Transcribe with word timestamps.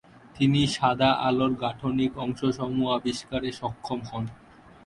তিনি 0.35 0.61
সাদা 0.67 1.09
আলোর 1.27 1.51
গাঠনিক 1.63 2.11
অংশসমূহ 2.17 2.89
আবিষ্কারে 2.97 3.49
সক্ষম 3.59 3.99
হন। 4.09 4.25